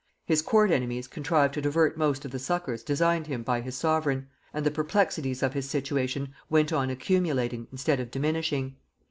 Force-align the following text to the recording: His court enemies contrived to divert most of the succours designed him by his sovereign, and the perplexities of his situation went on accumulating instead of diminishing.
His 0.25 0.41
court 0.41 0.71
enemies 0.71 1.07
contrived 1.07 1.53
to 1.53 1.61
divert 1.61 1.95
most 1.95 2.25
of 2.25 2.31
the 2.31 2.39
succours 2.39 2.81
designed 2.81 3.27
him 3.27 3.43
by 3.43 3.61
his 3.61 3.75
sovereign, 3.77 4.29
and 4.51 4.65
the 4.65 4.71
perplexities 4.71 5.43
of 5.43 5.53
his 5.53 5.69
situation 5.69 6.33
went 6.49 6.73
on 6.73 6.89
accumulating 6.89 7.67
instead 7.71 7.99
of 7.99 8.09
diminishing. 8.09 8.77